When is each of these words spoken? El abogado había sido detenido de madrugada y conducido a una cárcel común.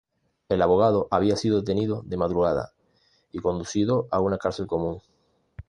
El 0.49 0.63
abogado 0.63 1.07
había 1.11 1.35
sido 1.35 1.59
detenido 1.59 2.01
de 2.05 2.17
madrugada 2.17 2.73
y 3.31 3.37
conducido 3.37 4.07
a 4.09 4.19
una 4.19 4.39
cárcel 4.39 4.65
común. 4.65 4.99